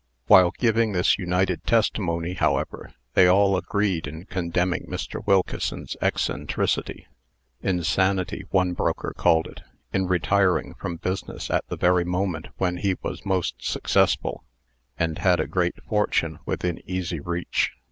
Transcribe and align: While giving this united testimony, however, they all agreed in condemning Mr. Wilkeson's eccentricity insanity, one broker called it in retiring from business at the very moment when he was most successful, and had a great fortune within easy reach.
While 0.25 0.49
giving 0.57 0.93
this 0.93 1.19
united 1.19 1.63
testimony, 1.67 2.33
however, 2.33 2.91
they 3.13 3.27
all 3.27 3.55
agreed 3.55 4.07
in 4.07 4.25
condemning 4.25 4.87
Mr. 4.87 5.21
Wilkeson's 5.27 5.95
eccentricity 6.01 7.05
insanity, 7.61 8.47
one 8.49 8.73
broker 8.73 9.13
called 9.15 9.45
it 9.45 9.61
in 9.93 10.07
retiring 10.07 10.73
from 10.73 10.95
business 10.95 11.51
at 11.51 11.67
the 11.67 11.77
very 11.77 12.03
moment 12.03 12.47
when 12.57 12.77
he 12.77 12.95
was 13.03 13.27
most 13.27 13.57
successful, 13.63 14.43
and 14.97 15.19
had 15.19 15.39
a 15.39 15.45
great 15.45 15.75
fortune 15.87 16.39
within 16.47 16.81
easy 16.89 17.19
reach. 17.19 17.73